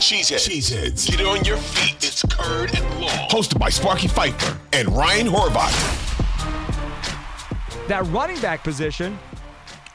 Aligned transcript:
Cheeseheads. 0.00 0.48
Cheeseheads. 0.48 1.10
Get 1.10 1.26
on 1.26 1.44
your 1.44 1.56
feet. 1.56 1.96
It's 1.96 2.22
Curd 2.22 2.74
and 2.76 3.00
Long. 3.00 3.28
Hosted 3.28 3.58
by 3.58 3.68
Sparky 3.68 4.08
Fifer 4.08 4.58
and 4.72 4.88
Ryan 4.96 5.26
Horvath. 5.26 6.06
That 7.88 8.06
running 8.06 8.40
back 8.40 8.62
position 8.62 9.18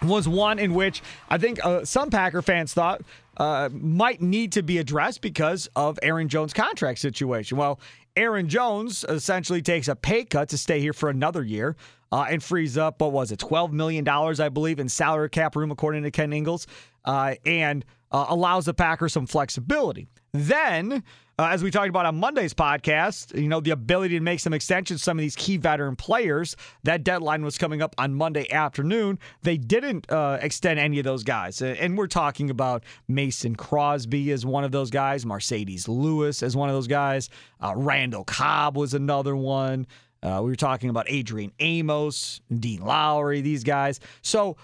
was 0.01 0.27
one 0.27 0.59
in 0.59 0.73
which 0.73 1.01
I 1.29 1.37
think 1.37 1.63
uh, 1.65 1.85
some 1.85 2.09
Packer 2.09 2.41
fans 2.41 2.73
thought 2.73 3.01
uh, 3.37 3.69
might 3.71 4.21
need 4.21 4.51
to 4.53 4.63
be 4.63 4.77
addressed 4.77 5.21
because 5.21 5.69
of 5.75 5.97
Aaron 6.03 6.27
Jones' 6.27 6.53
contract 6.53 6.99
situation. 6.99 7.57
Well, 7.57 7.79
Aaron 8.15 8.49
Jones 8.49 9.05
essentially 9.07 9.61
takes 9.61 9.87
a 9.87 9.95
pay 9.95 10.25
cut 10.25 10.49
to 10.49 10.57
stay 10.57 10.79
here 10.79 10.93
for 10.93 11.09
another 11.09 11.43
year 11.43 11.75
uh, 12.11 12.25
and 12.29 12.43
frees 12.43 12.77
up, 12.77 13.01
what 13.01 13.11
was 13.11 13.31
it, 13.31 13.39
$12 13.39 13.71
million, 13.71 14.07
I 14.07 14.49
believe, 14.49 14.79
in 14.79 14.89
salary 14.89 15.29
cap 15.29 15.55
room, 15.55 15.71
according 15.71 16.03
to 16.03 16.11
Ken 16.11 16.31
Ingalls, 16.31 16.67
uh, 17.05 17.35
and 17.45 17.83
uh, 18.13 18.27
allows 18.29 18.65
the 18.65 18.73
Packers 18.73 19.13
some 19.13 19.25
flexibility. 19.25 20.07
Then, 20.33 21.03
uh, 21.39 21.45
as 21.45 21.63
we 21.63 21.71
talked 21.71 21.89
about 21.89 22.05
on 22.05 22.15
Monday's 22.15 22.53
podcast, 22.53 23.39
you 23.39 23.47
know, 23.47 23.59
the 23.59 23.71
ability 23.71 24.17
to 24.17 24.23
make 24.23 24.39
some 24.39 24.53
extensions 24.53 25.03
some 25.03 25.17
of 25.17 25.21
these 25.21 25.35
key 25.35 25.57
veteran 25.57 25.95
players. 25.95 26.55
That 26.83 27.03
deadline 27.03 27.43
was 27.43 27.57
coming 27.57 27.81
up 27.81 27.93
on 27.97 28.13
Monday 28.13 28.51
afternoon. 28.51 29.19
They 29.41 29.57
didn't 29.57 30.11
uh, 30.11 30.39
extend 30.41 30.79
any 30.79 30.99
of 30.99 31.05
those 31.05 31.23
guys. 31.23 31.61
And 31.61 31.97
we're 31.97 32.07
talking 32.07 32.49
about 32.49 32.83
Mason 33.07 33.55
Crosby 33.55 34.31
as 34.31 34.45
one 34.45 34.63
of 34.63 34.71
those 34.71 34.91
guys, 34.91 35.25
Marcedes 35.25 35.87
Lewis 35.87 36.43
as 36.43 36.55
one 36.55 36.69
of 36.69 36.75
those 36.75 36.87
guys, 36.87 37.29
uh, 37.61 37.73
Randall 37.75 38.23
Cobb 38.23 38.77
was 38.77 38.93
another 38.93 39.35
one. 39.35 39.87
Uh, 40.23 40.39
we 40.41 40.49
were 40.49 40.55
talking 40.55 40.89
about 40.89 41.05
Adrian 41.09 41.51
Amos, 41.59 42.39
Dean 42.59 42.81
Lowry, 42.81 43.41
these 43.41 43.63
guys. 43.63 43.99
So 44.21 44.55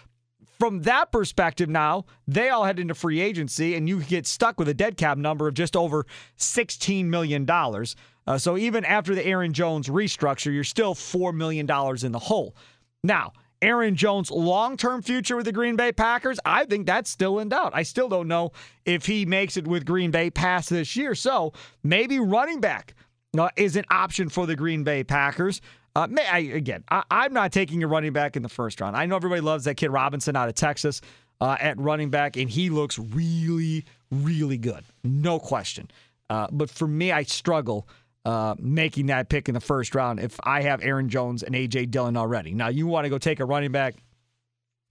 from 0.60 0.82
that 0.82 1.12
perspective 1.12 1.70
now, 1.70 2.06
they 2.28 2.50
all 2.50 2.66
head 2.66 2.80
into 2.80 2.94
free 2.94 3.22
agency, 3.22 3.76
and 3.76 3.88
you 3.88 4.04
get 4.04 4.28
stuck 4.28 4.60
with 4.60 4.68
a 4.68 4.74
dead 4.74 4.98
cap 4.98 5.18
number 5.18 5.48
of 5.48 5.54
just 5.54 5.76
over 5.76 6.06
$16 6.38 7.06
million. 7.06 7.50
Uh, 7.50 8.38
so 8.38 8.58
even 8.58 8.84
after 8.84 9.16
the 9.16 9.26
Aaron 9.26 9.54
Jones 9.54 9.88
restructure, 9.88 10.54
you're 10.54 10.66
still 10.66 10.94
$4 10.94 11.34
million 11.34 11.66
in 12.04 12.12
the 12.12 12.20
hole. 12.20 12.56
Now, 13.04 13.32
Aaron 13.62 13.96
Jones' 13.96 14.32
long 14.32 14.78
term 14.78 15.02
future 15.02 15.36
with 15.36 15.46
the 15.46 15.52
Green 15.52 15.76
Bay 15.76 15.92
Packers, 15.92 16.40
I 16.46 16.66
think 16.66 16.86
that's 16.86 17.10
still 17.10 17.40
in 17.40 17.50
doubt. 17.50 17.72
I 17.74 17.84
still 17.84 18.10
don't 18.10 18.28
know 18.28 18.52
if 18.86 19.06
he 19.06 19.26
makes 19.26 19.58
it 19.58 19.68
with 19.68 19.86
Green 19.86 20.12
Bay 20.12 20.30
past 20.30 20.70
this 20.70 20.96
year. 20.96 21.16
So 21.16 21.54
maybe 21.84 22.20
running 22.20 22.62
back 22.62 22.96
uh, 23.38 23.50
is 23.56 23.76
an 23.76 23.86
option 23.90 24.30
for 24.30 24.46
the 24.46 24.56
Green 24.56 24.84
Bay 24.84 25.04
Packers. 25.04 25.62
Uh, 26.00 26.08
may, 26.08 26.26
I, 26.26 26.38
again, 26.38 26.86
I, 26.90 27.26
am 27.26 27.34
not 27.34 27.52
taking 27.52 27.84
a 27.84 27.88
running 27.88 28.14
back 28.14 28.38
in 28.38 28.42
the 28.42 28.48
first 28.48 28.80
round. 28.80 28.96
I 28.96 29.06
know 29.06 29.18
everybody 29.18 29.42
loves 29.42 29.66
that 29.66 29.76
kid 29.76 29.90
Robinson 29.90 30.34
out 30.34 30.48
of 30.48 30.56
Texas 30.56 31.02
uh, 31.42 31.58
at 31.60 31.78
running 31.78 32.10
back, 32.10 32.38
and 32.38 32.50
he 32.50 32.70
looks 32.70 32.98
really, 32.98 33.84
really 34.10 34.58
good. 34.58 34.86
No 35.04 35.40
question. 35.40 35.92
Uh, 36.30 36.48
but 36.54 36.70
for 36.70 36.88
me, 36.88 37.12
I 37.12 37.24
struggle 37.24 37.86
uh, 38.24 38.56
making 38.58 39.08
that 39.08 39.28
pick 39.28 39.50
in 39.50 39.54
the 39.54 39.60
first 39.60 39.94
round 39.94 40.22
if 40.22 40.40
I 40.42 40.62
have 40.62 40.82
Aaron 40.82 41.10
Jones 41.10 41.44
and 41.44 41.54
A.J. 41.54 41.88
Dillon 41.88 42.16
already. 42.16 42.54
Now, 42.54 42.70
you 42.70 42.88
want 42.88 43.04
to 43.04 43.10
go 43.10 43.18
take 43.18 43.42
a 43.42 43.46
running 43.46 43.74
back, 43.74 43.96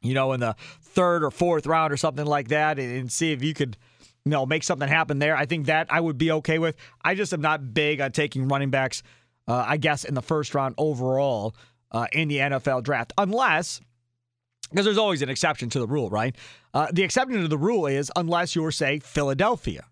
you 0.02 0.12
know, 0.12 0.34
in 0.34 0.40
the 0.40 0.56
third 0.82 1.24
or 1.24 1.30
fourth 1.30 1.66
round 1.66 1.90
or 1.90 1.96
something 1.96 2.26
like 2.26 2.48
that 2.48 2.78
and, 2.78 2.98
and 2.98 3.10
see 3.10 3.32
if 3.32 3.42
you 3.42 3.54
could 3.54 3.78
you 4.26 4.32
know, 4.32 4.44
make 4.44 4.62
something 4.62 4.88
happen 4.88 5.20
there. 5.20 5.34
I 5.34 5.46
think 5.46 5.66
that 5.66 5.86
I 5.90 6.00
would 6.00 6.18
be 6.18 6.32
okay 6.32 6.58
with. 6.58 6.76
I 7.02 7.14
just 7.14 7.32
am 7.32 7.40
not 7.40 7.72
big 7.72 8.02
on 8.02 8.12
taking 8.12 8.46
running 8.46 8.68
backs 8.68 9.02
uh, 9.48 9.64
I 9.66 9.78
guess, 9.78 10.04
in 10.04 10.14
the 10.14 10.22
first 10.22 10.54
round 10.54 10.74
overall 10.78 11.56
uh, 11.90 12.06
in 12.12 12.28
the 12.28 12.36
NFL 12.36 12.84
draft, 12.84 13.12
unless 13.18 13.80
because 14.70 14.84
there's 14.84 14.98
always 14.98 15.22
an 15.22 15.30
exception 15.30 15.70
to 15.70 15.78
the 15.78 15.86
rule, 15.86 16.10
right? 16.10 16.36
Uh, 16.74 16.88
the 16.92 17.02
exception 17.02 17.40
to 17.40 17.48
the 17.48 17.56
rule 17.58 17.86
is 17.86 18.12
unless 18.16 18.54
you're, 18.54 18.70
say, 18.70 18.98
Philadelphia. 18.98 19.86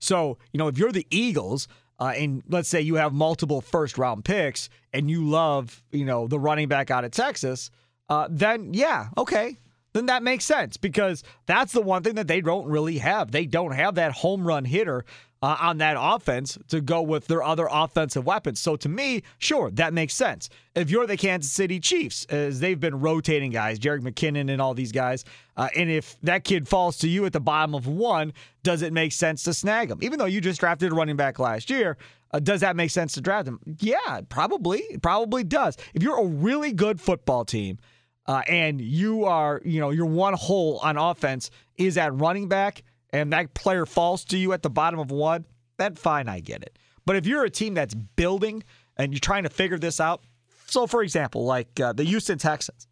So, 0.00 0.38
you 0.52 0.58
know, 0.58 0.68
if 0.68 0.76
you're 0.76 0.92
the 0.92 1.06
Eagles, 1.10 1.68
uh, 2.00 2.12
and 2.16 2.42
let's 2.48 2.68
say 2.68 2.80
you 2.80 2.96
have 2.96 3.12
multiple 3.12 3.60
first 3.60 3.98
round 3.98 4.24
picks 4.24 4.68
and 4.92 5.10
you 5.10 5.28
love, 5.28 5.82
you 5.90 6.04
know, 6.04 6.26
the 6.26 6.38
running 6.38 6.68
back 6.68 6.90
out 6.90 7.04
of 7.04 7.10
Texas, 7.10 7.70
uh, 8.08 8.28
then 8.30 8.72
yeah, 8.74 9.08
okay. 9.16 9.56
Then 9.94 10.06
that 10.06 10.22
makes 10.22 10.44
sense 10.44 10.76
because 10.76 11.24
that's 11.46 11.72
the 11.72 11.80
one 11.80 12.02
thing 12.02 12.14
that 12.16 12.28
they 12.28 12.40
don't 12.40 12.68
really 12.68 12.98
have. 12.98 13.30
They 13.30 13.46
don't 13.46 13.72
have 13.72 13.96
that 13.96 14.12
home 14.12 14.46
run 14.46 14.64
hitter 14.64 15.04
uh, 15.42 15.56
on 15.60 15.78
that 15.78 15.96
offense 15.98 16.58
to 16.68 16.80
go 16.80 17.00
with 17.02 17.26
their 17.26 17.42
other 17.42 17.68
offensive 17.70 18.26
weapons. 18.26 18.60
So 18.60 18.76
to 18.76 18.88
me, 18.88 19.22
sure, 19.38 19.70
that 19.72 19.92
makes 19.92 20.14
sense. 20.14 20.48
If 20.74 20.90
you're 20.90 21.06
the 21.06 21.16
Kansas 21.16 21.52
City 21.52 21.80
Chiefs, 21.80 22.24
as 22.26 22.60
they've 22.60 22.78
been 22.78 23.00
rotating 23.00 23.50
guys, 23.50 23.78
Jerick 23.78 24.00
McKinnon 24.00 24.50
and 24.50 24.60
all 24.60 24.74
these 24.74 24.92
guys, 24.92 25.24
uh, 25.56 25.68
and 25.76 25.90
if 25.90 26.16
that 26.22 26.44
kid 26.44 26.66
falls 26.66 26.98
to 26.98 27.08
you 27.08 27.24
at 27.24 27.32
the 27.32 27.40
bottom 27.40 27.74
of 27.74 27.86
one, 27.86 28.32
does 28.62 28.82
it 28.82 28.92
make 28.92 29.12
sense 29.12 29.42
to 29.44 29.54
snag 29.54 29.90
him? 29.90 29.98
Even 30.02 30.18
though 30.18 30.26
you 30.26 30.40
just 30.40 30.60
drafted 30.60 30.92
a 30.92 30.94
running 30.94 31.16
back 31.16 31.38
last 31.38 31.70
year, 31.70 31.96
uh, 32.32 32.38
does 32.38 32.60
that 32.60 32.76
make 32.76 32.90
sense 32.90 33.14
to 33.14 33.20
draft 33.20 33.48
him? 33.48 33.58
Yeah, 33.80 34.20
probably. 34.28 34.80
It 34.90 35.02
probably 35.02 35.44
does. 35.44 35.76
If 35.94 36.02
you're 36.02 36.20
a 36.20 36.26
really 36.26 36.72
good 36.72 37.00
football 37.00 37.44
team, 37.44 37.78
uh, 38.26 38.42
and 38.46 38.78
you 38.78 39.24
are, 39.24 39.62
you 39.64 39.80
know, 39.80 39.88
your 39.88 40.04
one 40.04 40.34
hole 40.34 40.78
on 40.82 40.98
offense 40.98 41.50
is 41.78 41.96
at 41.96 42.14
running 42.14 42.46
back, 42.46 42.82
and 43.10 43.32
that 43.32 43.54
player 43.54 43.86
falls 43.86 44.24
to 44.26 44.38
you 44.38 44.52
at 44.52 44.62
the 44.62 44.70
bottom 44.70 45.00
of 45.00 45.10
one, 45.10 45.44
then 45.78 45.94
fine, 45.94 46.28
I 46.28 46.40
get 46.40 46.62
it. 46.62 46.78
But 47.06 47.16
if 47.16 47.26
you're 47.26 47.44
a 47.44 47.50
team 47.50 47.74
that's 47.74 47.94
building 47.94 48.62
and 48.96 49.12
you're 49.12 49.20
trying 49.20 49.44
to 49.44 49.50
figure 49.50 49.78
this 49.78 50.00
out, 50.00 50.22
so 50.66 50.86
for 50.86 51.02
example, 51.02 51.44
like 51.44 51.80
uh, 51.80 51.92
the 51.92 52.04
Houston 52.04 52.38
Texans, 52.38 52.86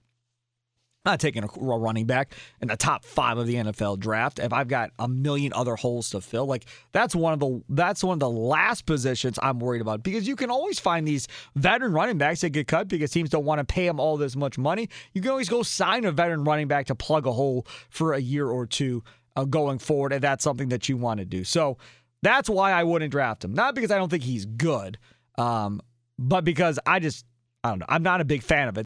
not 1.06 1.21
taking 1.21 1.44
a 1.44 1.49
running 1.56 2.05
back 2.05 2.34
in 2.60 2.69
the 2.69 2.76
top 2.76 3.05
five 3.05 3.38
of 3.38 3.47
the 3.47 3.55
NFL 3.55 4.00
draft. 4.00 4.41
If 4.41 4.53
I've 4.53 4.69
got 4.69 4.91
a 4.99 5.06
million 5.06 5.53
other 5.55 5.76
holes 5.76 6.10
to 6.10 6.21
fill, 6.21 6.47
like 6.47 6.66
that's 6.93 7.15
one 7.15 7.32
of 7.32 7.38
the 7.38 7.62
that's 7.69 8.03
one 8.03 8.15
of 8.15 8.21
the 8.21 8.28
last 8.28 8.87
positions 8.87 9.38
I'm 9.41 9.60
worried 9.60 9.81
about 9.81 10.03
because 10.03 10.26
you 10.26 10.34
can 10.34 10.50
always 10.50 10.81
find 10.81 11.06
these 11.06 11.28
veteran 11.55 11.93
running 11.93 12.19
backs 12.19 12.41
that 12.41 12.50
get 12.50 12.66
cut 12.66 12.88
because 12.88 13.12
teams 13.12 13.31
don't 13.31 13.44
want 13.44 13.60
to 13.60 13.65
pay 13.65 13.87
them 13.87 14.00
all 14.00 14.16
this 14.16 14.34
much 14.34 14.59
money. 14.59 14.88
You 15.12 15.22
can 15.22 15.31
always 15.31 15.49
go 15.49 15.62
sign 15.62 16.05
a 16.05 16.12
veteran 16.12 16.43
running 16.43 16.66
back 16.66 16.87
to 16.87 16.94
plug 16.94 17.26
a 17.26 17.32
hole 17.32 17.66
for 17.88 18.12
a 18.12 18.21
year 18.21 18.49
or 18.49 18.66
two 18.66 19.05
uh, 19.37 19.45
going 19.45 19.79
forward, 19.79 20.13
and 20.13 20.23
that's 20.23 20.43
something 20.43 20.69
that 20.71 20.89
you 20.89 20.97
want 20.97 21.21
to 21.21 21.27
do. 21.27 21.45
So 21.45 21.79
that's 22.23 22.49
why 22.49 22.73
I 22.73 22.85
wouldn't 22.85 23.13
draft 23.13 23.45
him. 23.45 23.55
Not 23.55 23.75
because 23.75 23.91
I 23.91 23.99
don't 23.99 24.09
think 24.09 24.23
he's 24.23 24.47
good, 24.47 24.99
um, 25.39 25.81
but 26.19 26.45
because 26.45 26.79
I 26.87 26.99
just 26.99 27.25
I 27.63 27.71
don't 27.71 27.81
know. 27.81 27.87
I'm 27.89 28.03
not 28.03 28.21
a 28.21 28.25
big 28.25 28.43
fan 28.43 28.69
of 28.69 28.79
it. 28.79 28.85